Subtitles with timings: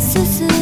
[0.00, 0.57] susun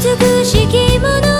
[0.00, 1.37] 美しきもの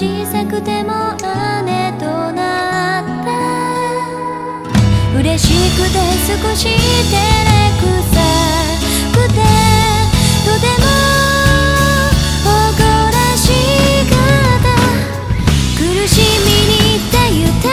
[0.00, 1.12] 小さくても
[1.66, 3.28] 姉となった。
[5.18, 8.16] 嬉しくて少し照れくさ。
[9.12, 9.34] くて
[10.46, 10.84] とても
[12.46, 12.80] 誇
[13.12, 13.44] らし
[14.08, 14.16] か
[14.56, 14.72] った
[15.76, 16.14] 苦し
[16.46, 17.68] みにって言った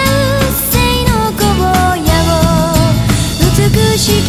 [0.52, 0.76] 性
[1.06, 2.84] の荒野を。
[3.40, 4.28] 美しき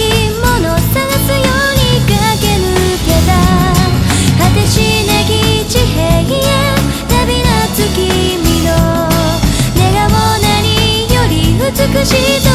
[12.08, 12.47] she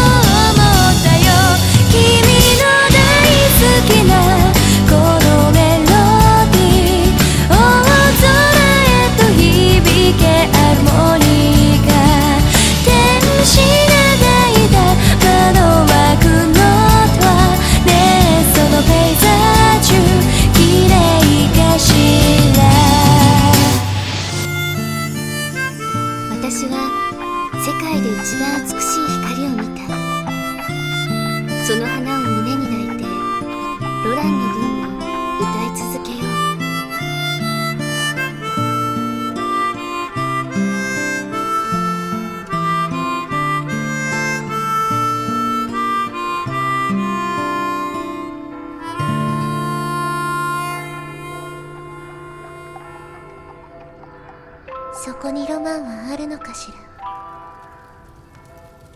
[55.24, 56.93] こにロマンはあるのかしら。